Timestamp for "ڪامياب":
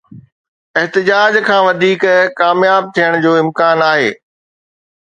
2.39-2.83